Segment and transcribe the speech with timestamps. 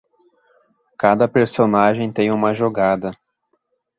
[0.97, 3.11] Cada personagem tem uma jogada